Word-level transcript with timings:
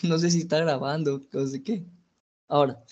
no 0.08 0.18
sé 0.18 0.30
si 0.30 0.40
está 0.40 0.58
grabando, 0.58 1.20
no 1.32 1.46
sé 1.46 1.62
qué. 1.62 1.84
Ahora, 2.48 2.82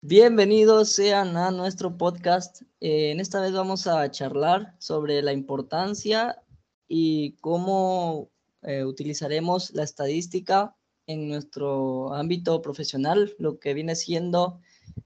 bienvenidos 0.00 0.90
sean 0.90 1.36
a 1.36 1.50
nuestro 1.50 1.96
podcast. 1.96 2.62
Eh, 2.80 3.10
en 3.12 3.20
esta 3.20 3.40
vez 3.40 3.52
vamos 3.52 3.86
a 3.86 4.10
charlar 4.10 4.74
sobre 4.78 5.22
la 5.22 5.32
importancia 5.32 6.42
y 6.88 7.32
cómo 7.36 8.30
eh, 8.62 8.84
utilizaremos 8.84 9.72
la 9.74 9.84
estadística 9.84 10.76
en 11.06 11.28
nuestro 11.28 12.12
ámbito 12.14 12.62
profesional, 12.62 13.34
lo 13.38 13.58
que 13.58 13.74
viene 13.74 13.94
siendo 13.94 14.60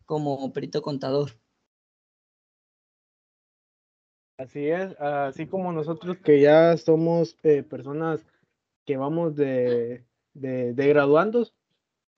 como 0.05 0.53
perito 0.53 0.83
contador. 0.83 1.33
Así 4.39 4.67
es, 4.69 4.95
así 5.01 5.47
como 5.47 5.73
nosotros 5.73 6.19
que 6.19 6.41
ya 6.41 6.77
somos 6.77 7.37
eh, 7.43 7.63
personas 7.63 8.21
que 8.85 8.99
vamos 8.99 9.35
de, 9.35 10.05
de, 10.41 10.75
graduandos, 10.89 11.55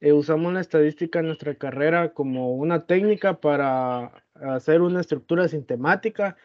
eh, 0.01 0.13
usamos 0.13 0.53
la 0.53 0.61
estadística 0.61 1.21
en 1.21 1.27
nuestra 1.27 1.55
carrera 1.55 2.13
como 2.13 2.55
una 2.55 2.87
técnica 2.87 3.41
para 3.41 4.25
hacer 4.35 4.83
una 4.83 5.01
estructura 5.01 5.49
sistemática 5.49 6.37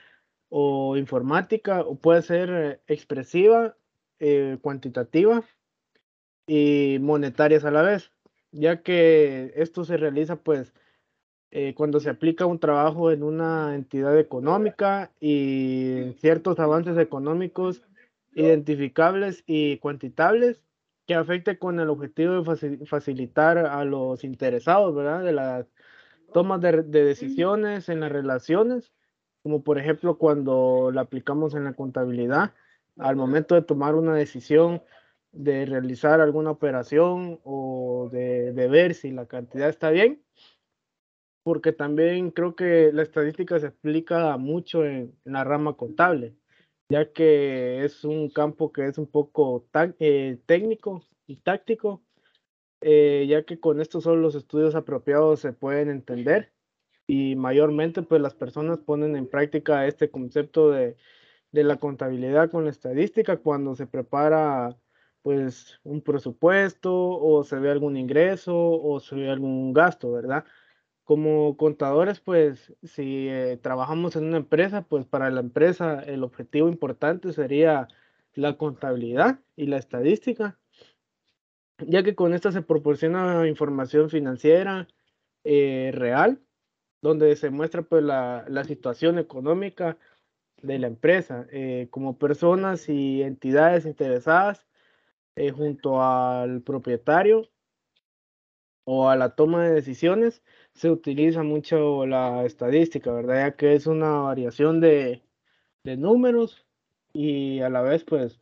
o 0.50 0.98
informática, 0.98 1.82
o 1.82 1.96
puede 1.96 2.22
ser 2.22 2.50
eh, 2.50 2.80
expresiva, 2.88 3.76
cuantitativa 4.62 5.44
y 6.48 6.98
monetarias 7.02 7.66
a 7.66 7.72
la 7.72 7.82
vez, 7.82 8.14
ya 8.52 8.82
que 8.82 9.52
esto 9.58 9.84
se 9.84 9.98
realiza 9.98 10.38
pues 10.38 10.74
eh, 11.56 11.76
cuando 11.76 12.00
se 12.00 12.10
aplica 12.10 12.48
un 12.48 12.58
trabajo 12.58 13.12
en 13.12 13.22
una 13.22 13.76
entidad 13.76 14.18
económica 14.18 15.12
y 15.20 16.16
ciertos 16.18 16.58
avances 16.58 16.98
económicos 16.98 17.84
identificables 18.34 19.44
y 19.46 19.78
cuantitables 19.78 20.64
que 21.06 21.16
afecte 21.16 21.58
con 21.58 21.80
el 21.80 21.90
objetivo 21.90 22.42
de 22.42 22.86
facilitar 22.86 23.58
a 23.58 23.84
los 23.86 24.24
interesados, 24.24 24.96
¿verdad? 24.96 25.24
De 25.24 25.34
las 25.34 25.68
tomas 26.34 26.62
de, 26.62 26.84
de 26.84 27.04
decisiones 27.04 27.90
en 27.90 28.00
las 28.00 28.12
relaciones, 28.12 28.94
como 29.44 29.64
por 29.64 29.78
ejemplo 29.78 30.18
cuando 30.18 30.92
la 30.94 31.02
aplicamos 31.02 31.56
en 31.56 31.66
la 31.66 31.74
contabilidad, 31.74 32.54
al 32.98 33.16
momento 33.16 33.56
de 33.56 33.62
tomar 33.62 33.96
una 33.96 34.16
decisión 34.16 34.82
de 35.32 35.66
realizar 35.66 36.22
alguna 36.22 36.52
operación 36.52 37.40
o 37.44 38.08
de, 38.12 38.54
de 38.54 38.68
ver 38.68 38.94
si 38.94 39.12
la 39.12 39.26
cantidad 39.26 39.68
está 39.68 39.90
bien, 39.90 40.24
porque 41.44 41.74
también 41.74 42.32
creo 42.32 42.56
que 42.56 42.92
la 42.94 43.04
estadística 43.04 43.60
se 43.60 43.68
aplica 43.68 44.38
mucho 44.38 44.86
en, 44.86 45.14
la 45.26 45.44
rama 45.44 45.76
contable, 45.76 46.36
ya 46.90 47.12
que 47.12 47.84
es 47.86 48.04
un 48.04 48.30
campo 48.30 48.72
que 48.72 48.88
es 48.88 48.98
un 48.98 49.08
poco 49.08 49.68
eh, 50.00 50.40
técnico 50.46 51.04
y 51.28 51.38
táctico, 51.38 52.04
eh, 52.82 53.26
ya 53.30 53.44
que 53.44 53.60
con 53.60 53.82
estos 53.82 54.04
solo 54.04 54.22
los 54.22 54.36
estudios 54.36 54.76
apropiados 54.76 55.40
se 55.40 55.54
pueden 55.54 55.90
entender 55.90 56.54
y 57.08 57.36
mayormente 57.36 58.02
pues 58.02 58.22
las 58.22 58.36
personas 58.36 58.80
ponen 58.80 59.16
en 59.16 59.28
práctica 59.30 59.88
este 59.88 60.10
concepto 60.12 60.72
de, 60.72 60.98
de 61.52 61.64
la 61.64 61.78
contabilidad 61.78 62.52
con 62.52 62.66
la 62.66 62.72
estadística 62.72 63.38
cuando 63.38 63.76
se 63.76 63.88
prepara 63.88 64.78
pues 65.22 65.80
un 65.84 66.02
presupuesto 66.02 66.94
o 66.94 67.44
se 67.44 67.58
ve 67.58 67.72
algún 67.72 67.98
ingreso 67.98 68.56
o 68.56 69.00
se 69.00 69.16
ve 69.16 69.30
algún 69.30 69.74
gasto, 69.74 70.12
¿verdad? 70.12 70.46
Como 71.04 71.58
contadores, 71.58 72.22
pues 72.22 72.74
si 72.84 73.28
eh, 73.28 73.60
trabajamos 73.62 74.16
en 74.16 74.26
una 74.26 74.38
empresa, 74.38 74.84
pues 74.84 75.06
para 75.06 75.30
la 75.32 75.42
empresa 75.42 76.02
el 76.02 76.24
objetivo 76.24 76.70
importante 76.70 77.34
sería 77.34 77.90
la 78.36 78.58
contabilidad 78.58 79.40
y 79.58 79.68
la 79.68 79.78
estadística, 79.78 80.58
ya 81.80 82.04
que 82.04 82.16
con 82.16 82.34
esta 82.34 82.52
se 82.54 82.62
proporciona 82.62 83.48
información 83.48 84.10
financiera 84.10 84.88
eh, 85.44 85.92
real, 85.94 86.42
donde 87.02 87.36
se 87.36 87.50
muestra 87.50 87.82
pues 87.84 88.04
la, 88.04 88.64
situación 88.66 89.20
económica 89.20 89.98
de 90.62 90.80
la 90.80 90.88
empresa, 90.88 91.48
eh, 91.52 91.90
como 91.92 92.18
personas 92.18 92.88
y 92.88 93.24
entidades 93.24 93.86
interesadas 93.86 94.66
junto 95.56 96.02
al 96.02 96.62
propietario 96.62 97.50
o 98.86 99.10
a 99.10 99.16
la 99.16 99.36
toma 99.36 99.64
de 99.64 99.74
decisiones 99.74 100.44
se 100.76 100.90
utiliza 100.92 101.44
mucho 101.44 102.06
la 102.06 102.46
estadística, 102.46 103.12
¿verdad? 103.12 103.36
Ya 103.36 103.56
que 103.56 103.76
es 103.76 103.88
una 103.88 104.20
variación 104.20 104.82
de, 104.82 105.24
números 105.84 106.66
y 107.14 107.60
a 107.62 107.70
la 107.70 107.82
vez 107.82 108.04
pues 108.04 108.42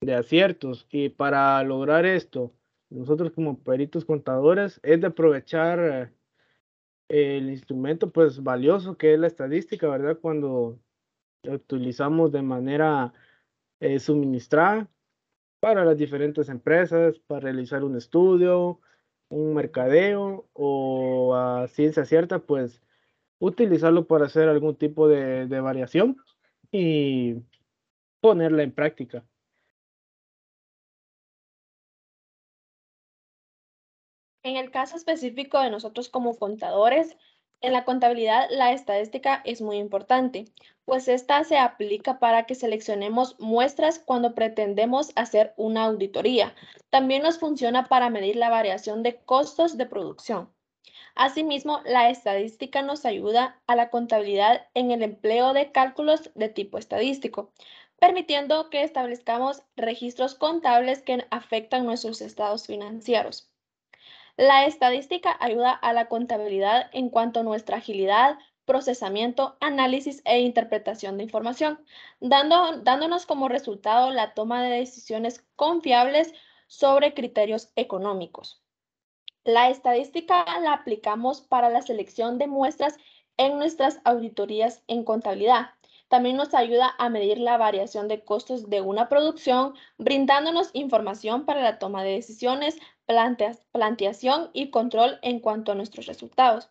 de 0.00 0.14
aciertos. 0.14 0.86
Y 0.90 1.10
para 1.10 1.62
lograr 1.64 2.06
esto, 2.06 2.52
nosotros 2.90 3.32
como 3.32 3.58
peritos 3.62 4.04
contadores 4.04 4.80
es 4.82 5.00
de 5.00 5.06
aprovechar 5.08 6.12
eh, 7.08 7.36
el 7.38 7.50
instrumento 7.50 8.10
pues 8.10 8.42
valioso 8.42 8.96
que 8.96 9.14
es 9.14 9.20
la 9.20 9.26
estadística, 9.26 9.88
¿verdad? 9.88 10.18
Cuando 10.20 10.78
utilizamos 11.44 12.32
de 12.32 12.42
manera 12.42 13.12
eh, 13.80 13.98
suministrada 13.98 14.88
para 15.60 15.84
las 15.84 15.96
diferentes 15.96 16.48
empresas, 16.48 17.18
para 17.20 17.40
realizar 17.40 17.84
un 17.84 17.96
estudio, 17.96 18.80
un 19.34 19.54
mercadeo 19.54 20.48
o 20.52 21.34
a 21.34 21.66
ciencia 21.68 22.04
cierta, 22.04 22.38
pues 22.38 22.82
utilizarlo 23.38 24.06
para 24.06 24.26
hacer 24.26 24.48
algún 24.48 24.76
tipo 24.76 25.08
de, 25.08 25.46
de 25.46 25.60
variación 25.60 26.16
y 26.70 27.36
ponerla 28.20 28.62
en 28.62 28.72
práctica. 28.72 29.24
En 34.44 34.56
el 34.56 34.70
caso 34.70 34.96
específico 34.96 35.58
de 35.60 35.70
nosotros 35.70 36.08
como 36.08 36.36
contadores, 36.36 37.16
en 37.64 37.72
la 37.72 37.84
contabilidad, 37.84 38.46
la 38.50 38.72
estadística 38.72 39.40
es 39.44 39.62
muy 39.62 39.78
importante, 39.78 40.44
pues 40.84 41.08
esta 41.08 41.42
se 41.44 41.56
aplica 41.56 42.18
para 42.18 42.44
que 42.44 42.54
seleccionemos 42.54 43.40
muestras 43.40 43.98
cuando 43.98 44.34
pretendemos 44.34 45.12
hacer 45.16 45.54
una 45.56 45.84
auditoría. 45.84 46.54
También 46.90 47.22
nos 47.22 47.38
funciona 47.38 47.86
para 47.86 48.10
medir 48.10 48.36
la 48.36 48.50
variación 48.50 49.02
de 49.02 49.16
costos 49.16 49.78
de 49.78 49.86
producción. 49.86 50.50
Asimismo, 51.14 51.80
la 51.86 52.10
estadística 52.10 52.82
nos 52.82 53.06
ayuda 53.06 53.58
a 53.66 53.76
la 53.76 53.88
contabilidad 53.88 54.66
en 54.74 54.90
el 54.90 55.02
empleo 55.02 55.54
de 55.54 55.72
cálculos 55.72 56.30
de 56.34 56.50
tipo 56.50 56.76
estadístico, 56.76 57.50
permitiendo 57.98 58.68
que 58.68 58.82
establezcamos 58.82 59.62
registros 59.76 60.34
contables 60.34 61.00
que 61.00 61.24
afectan 61.30 61.86
nuestros 61.86 62.20
estados 62.20 62.66
financieros. 62.66 63.48
La 64.36 64.66
estadística 64.66 65.36
ayuda 65.38 65.70
a 65.70 65.92
la 65.92 66.08
contabilidad 66.08 66.90
en 66.92 67.08
cuanto 67.08 67.40
a 67.40 67.42
nuestra 67.44 67.76
agilidad, 67.76 68.36
procesamiento, 68.64 69.56
análisis 69.60 70.22
e 70.24 70.40
interpretación 70.40 71.16
de 71.16 71.22
información, 71.22 71.78
dando, 72.18 72.78
dándonos 72.78 73.26
como 73.26 73.48
resultado 73.48 74.10
la 74.10 74.34
toma 74.34 74.62
de 74.62 74.78
decisiones 74.78 75.44
confiables 75.54 76.32
sobre 76.66 77.14
criterios 77.14 77.70
económicos. 77.76 78.60
La 79.44 79.68
estadística 79.70 80.44
la 80.60 80.72
aplicamos 80.72 81.40
para 81.40 81.68
la 81.68 81.82
selección 81.82 82.38
de 82.38 82.48
muestras 82.48 82.96
en 83.36 83.58
nuestras 83.58 84.00
auditorías 84.04 84.82
en 84.88 85.04
contabilidad. 85.04 85.70
También 86.08 86.36
nos 86.36 86.54
ayuda 86.54 86.94
a 86.98 87.08
medir 87.08 87.38
la 87.38 87.56
variación 87.56 88.08
de 88.08 88.24
costos 88.24 88.68
de 88.70 88.80
una 88.80 89.08
producción, 89.08 89.74
brindándonos 89.98 90.70
información 90.72 91.44
para 91.44 91.62
la 91.62 91.78
toma 91.78 92.02
de 92.04 92.12
decisiones, 92.12 92.78
planteación 93.72 94.50
y 94.52 94.70
control 94.70 95.18
en 95.22 95.40
cuanto 95.40 95.72
a 95.72 95.74
nuestros 95.74 96.06
resultados. 96.06 96.70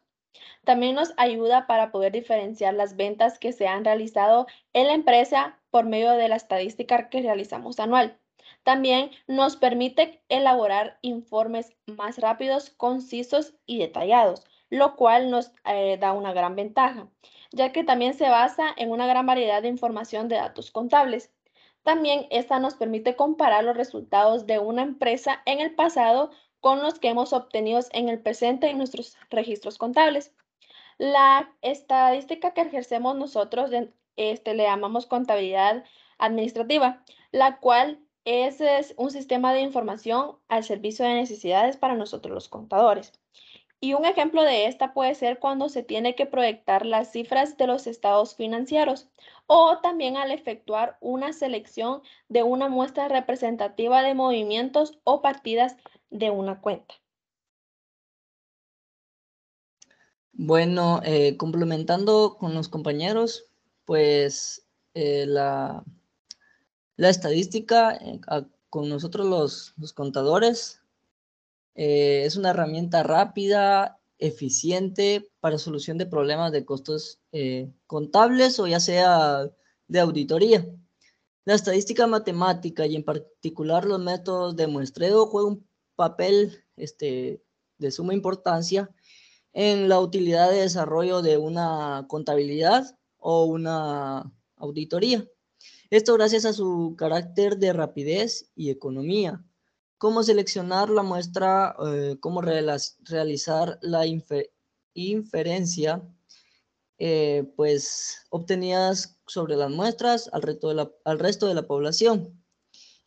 También 0.63 0.95
nos 0.95 1.13
ayuda 1.17 1.67
para 1.67 1.91
poder 1.91 2.11
diferenciar 2.11 2.73
las 2.73 2.95
ventas 2.95 3.37
que 3.37 3.51
se 3.51 3.67
han 3.67 3.85
realizado 3.85 4.47
en 4.73 4.87
la 4.87 4.93
empresa 4.93 5.59
por 5.69 5.85
medio 5.85 6.11
de 6.13 6.27
la 6.27 6.35
estadística 6.35 7.09
que 7.09 7.21
realizamos 7.21 7.79
anual. 7.79 8.17
También 8.63 9.11
nos 9.27 9.57
permite 9.57 10.23
elaborar 10.29 10.97
informes 11.01 11.73
más 11.85 12.17
rápidos, 12.17 12.69
concisos 12.71 13.53
y 13.65 13.77
detallados, 13.77 14.45
lo 14.69 14.95
cual 14.95 15.29
nos 15.29 15.51
eh, 15.65 15.97
da 15.99 16.13
una 16.13 16.33
gran 16.33 16.55
ventaja, 16.55 17.09
ya 17.53 17.71
que 17.71 17.83
también 17.83 18.15
se 18.15 18.27
basa 18.29 18.73
en 18.75 18.91
una 18.91 19.07
gran 19.07 19.25
variedad 19.25 19.61
de 19.61 19.69
información 19.69 20.27
de 20.27 20.35
datos 20.35 20.71
contables. 20.71 21.31
También 21.83 22.27
esta 22.31 22.59
nos 22.59 22.75
permite 22.75 23.15
comparar 23.15 23.63
los 23.63 23.77
resultados 23.77 24.45
de 24.47 24.59
una 24.59 24.81
empresa 24.81 25.41
en 25.45 25.59
el 25.59 25.75
pasado 25.75 26.31
con 26.59 26.81
los 26.81 26.97
que 26.97 27.09
hemos 27.09 27.31
obtenido 27.31 27.79
en 27.91 28.09
el 28.09 28.19
presente 28.19 28.69
en 28.69 28.77
nuestros 28.77 29.17
registros 29.29 29.77
contables. 29.77 30.33
La 30.97 31.53
estadística 31.61 32.53
que 32.53 32.61
ejercemos 32.61 33.15
nosotros 33.15 33.69
este, 34.15 34.53
le 34.53 34.63
llamamos 34.63 35.05
contabilidad 35.05 35.83
administrativa, 36.17 37.03
la 37.31 37.59
cual 37.59 37.99
es, 38.25 38.61
es 38.61 38.93
un 38.97 39.11
sistema 39.11 39.53
de 39.53 39.61
información 39.61 40.37
al 40.47 40.63
servicio 40.63 41.05
de 41.05 41.15
necesidades 41.15 41.77
para 41.77 41.95
nosotros 41.95 42.33
los 42.33 42.49
contadores. 42.49 43.11
Y 43.83 43.95
un 43.95 44.05
ejemplo 44.05 44.43
de 44.43 44.67
esta 44.67 44.93
puede 44.93 45.13
ser 45.13 45.39
cuando 45.39 45.67
se 45.67 45.83
tiene 45.83 46.15
que 46.15 46.25
proyectar 46.25 46.85
las 46.85 47.11
cifras 47.11 47.57
de 47.57 47.67
los 47.67 47.85
estados 47.85 48.33
financieros 48.33 49.09
o 49.45 49.79
también 49.79 50.15
al 50.15 50.31
efectuar 50.31 50.97
una 51.01 51.33
selección 51.33 52.01
de 52.29 52.43
una 52.43 52.69
muestra 52.69 53.09
representativa 53.09 54.01
de 54.01 54.13
movimientos 54.13 54.97
o 55.03 55.21
partidas 55.21 55.75
de 56.09 56.31
una 56.31 56.61
cuenta. 56.61 56.95
Bueno, 60.31 61.01
eh, 61.03 61.35
complementando 61.35 62.37
con 62.39 62.53
los 62.53 62.69
compañeros, 62.69 63.47
pues 63.83 64.65
eh, 64.93 65.25
la, 65.27 65.83
la, 66.95 67.09
estadística 67.09 67.97
eh, 67.97 68.21
con 68.69 68.87
nosotros 68.87 69.27
los, 69.27 69.73
los 69.75 69.91
contadores 69.91 70.82
es 71.75 72.35
una 72.35 72.51
herramienta 72.51 73.03
rápida, 73.03 73.99
eficiente 74.17 75.29
para 75.39 75.57
solución 75.57 75.97
de 75.97 76.05
problemas 76.05 76.51
de 76.51 76.65
costos 76.65 77.19
contables 77.87 78.59
o 78.59 78.67
ya 78.67 78.79
sea 78.79 79.49
de 79.87 79.99
auditoría. 79.99 80.65
La 81.45 81.55
estadística 81.55 82.07
matemática 82.07 82.85
y 82.85 82.95
en 82.95 83.03
particular 83.03 83.85
los 83.85 83.99
métodos 83.99 84.55
de 84.55 84.67
muestreo 84.67 85.25
juegan 85.25 85.53
un 85.53 85.67
papel 85.95 86.63
este, 86.77 87.43
de 87.77 87.91
suma 87.91 88.13
importancia 88.13 88.89
en 89.51 89.89
la 89.89 89.99
utilidad 89.99 90.49
de 90.49 90.61
desarrollo 90.61 91.21
de 91.21 91.37
una 91.37 92.05
contabilidad 92.07 92.97
o 93.17 93.43
una 93.43 94.31
auditoría. 94.55 95.27
Esto 95.89 96.13
gracias 96.15 96.45
a 96.45 96.53
su 96.53 96.95
carácter 96.97 97.57
de 97.57 97.73
rapidez 97.73 98.49
y 98.55 98.69
economía. 98.69 99.43
Cómo 100.03 100.21
seleccionar 100.21 100.89
la 100.89 101.01
muestra, 101.01 101.77
eh, 101.87 102.17
cómo 102.19 102.41
realizar 102.41 103.79
la 103.81 104.05
inferencia, 104.95 106.01
eh, 106.97 107.49
pues 107.55 108.17
obtenidas 108.29 109.17
sobre 109.27 109.55
las 109.55 109.71
muestras 109.71 110.29
al, 110.33 110.43
al 111.05 111.19
resto 111.19 111.47
de 111.47 111.53
la 111.53 111.67
población 111.67 112.43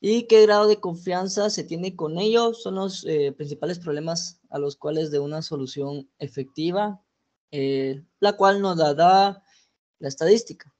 y 0.00 0.26
qué 0.26 0.40
grado 0.42 0.68
de 0.68 0.80
confianza 0.80 1.50
se 1.50 1.64
tiene 1.64 1.96
con 1.96 2.18
ello 2.18 2.54
son 2.54 2.76
los 2.76 3.04
eh, 3.04 3.32
principales 3.32 3.78
problemas 3.78 4.40
a 4.48 4.58
los 4.58 4.76
cuales 4.76 5.10
de 5.10 5.18
una 5.18 5.42
solución 5.42 6.08
efectiva, 6.18 7.02
eh, 7.50 8.04
la 8.20 8.38
cual 8.38 8.62
nos 8.62 8.78
da 8.78 9.42
la 9.98 10.08
estadística. 10.08 10.75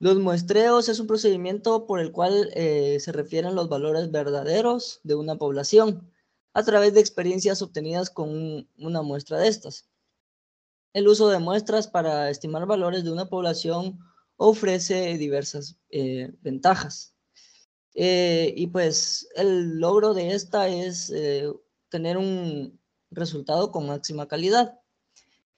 Los 0.00 0.18
muestreos 0.18 0.88
es 0.88 1.00
un 1.00 1.06
procedimiento 1.06 1.86
por 1.86 2.00
el 2.00 2.12
cual 2.12 2.50
eh, 2.54 2.98
se 3.00 3.12
refieren 3.12 3.54
los 3.54 3.68
valores 3.68 4.10
verdaderos 4.10 5.00
de 5.02 5.16
una 5.16 5.36
población 5.36 6.12
a 6.54 6.62
través 6.62 6.94
de 6.94 7.00
experiencias 7.00 7.62
obtenidas 7.62 8.10
con 8.10 8.68
una 8.78 9.02
muestra 9.02 9.38
de 9.38 9.48
estas. 9.48 9.88
El 10.92 11.08
uso 11.08 11.28
de 11.28 11.38
muestras 11.38 11.88
para 11.88 12.30
estimar 12.30 12.66
valores 12.66 13.04
de 13.04 13.12
una 13.12 13.28
población 13.28 13.98
ofrece 14.36 15.18
diversas 15.18 15.76
ventajas. 16.40 17.14
Eh, 18.00 18.54
y 18.56 18.68
pues 18.68 19.28
el 19.34 19.80
logro 19.80 20.14
de 20.14 20.32
esta 20.32 20.68
es 20.68 21.10
eh, 21.10 21.52
tener 21.88 22.16
un 22.16 22.80
resultado 23.10 23.72
con 23.72 23.88
máxima 23.88 24.28
calidad. 24.28 24.78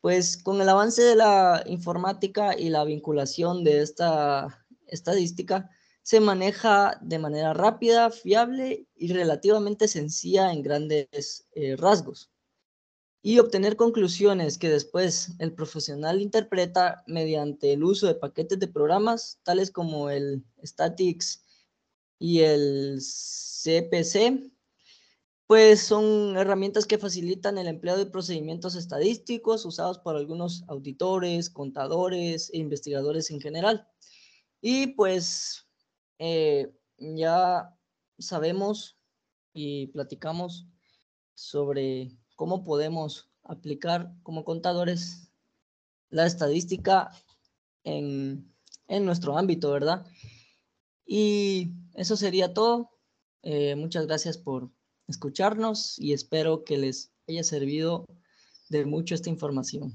Pues 0.00 0.36
con 0.36 0.60
el 0.60 0.68
avance 0.68 1.02
de 1.02 1.16
la 1.16 1.62
informática 1.66 2.58
y 2.58 2.70
la 2.70 2.84
vinculación 2.84 3.64
de 3.64 3.82
esta 3.82 4.66
estadística, 4.86 5.70
se 6.02 6.20
maneja 6.20 6.98
de 7.02 7.18
manera 7.18 7.52
rápida, 7.54 8.10
fiable 8.10 8.86
y 8.96 9.12
relativamente 9.12 9.88
sencilla 9.88 10.52
en 10.52 10.62
grandes 10.62 11.46
eh, 11.52 11.76
rasgos. 11.76 12.30
Y 13.22 13.38
obtener 13.38 13.76
conclusiones 13.76 14.56
que 14.56 14.70
después 14.70 15.32
el 15.38 15.52
profesional 15.52 16.22
interpreta 16.22 17.04
mediante 17.06 17.74
el 17.74 17.84
uso 17.84 18.06
de 18.06 18.14
paquetes 18.14 18.58
de 18.58 18.68
programas 18.68 19.38
tales 19.42 19.70
como 19.70 20.08
el 20.08 20.42
Statics 20.64 21.44
y 22.18 22.40
el 22.40 22.98
CPC, 22.98 24.50
pues 25.50 25.82
son 25.82 26.36
herramientas 26.36 26.86
que 26.86 26.96
facilitan 26.96 27.58
el 27.58 27.66
empleo 27.66 27.96
de 27.96 28.06
procedimientos 28.06 28.76
estadísticos 28.76 29.64
usados 29.64 29.98
por 29.98 30.14
algunos 30.14 30.62
auditores, 30.68 31.50
contadores 31.50 32.50
e 32.54 32.58
investigadores 32.58 33.32
en 33.32 33.40
general. 33.40 33.88
Y 34.60 34.94
pues 34.94 35.66
eh, 36.20 36.72
ya 36.98 37.76
sabemos 38.20 38.96
y 39.52 39.88
platicamos 39.88 40.68
sobre 41.34 42.16
cómo 42.36 42.62
podemos 42.62 43.28
aplicar 43.42 44.14
como 44.22 44.44
contadores 44.44 45.32
la 46.10 46.26
estadística 46.26 47.10
en, 47.82 48.54
en 48.86 49.04
nuestro 49.04 49.36
ámbito, 49.36 49.72
¿verdad? 49.72 50.06
Y 51.04 51.72
eso 51.94 52.16
sería 52.16 52.54
todo. 52.54 52.92
Eh, 53.42 53.74
muchas 53.74 54.06
gracias 54.06 54.38
por 54.38 54.70
escucharnos 55.10 55.98
y 55.98 56.12
espero 56.12 56.64
que 56.64 56.78
les 56.78 57.12
haya 57.28 57.44
servido 57.44 58.06
de 58.68 58.84
mucho 58.86 59.14
esta 59.14 59.30
información. 59.30 59.94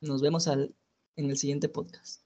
Nos 0.00 0.22
vemos 0.22 0.46
en 0.46 0.74
el 1.16 1.36
siguiente 1.36 1.68
podcast. 1.68 2.21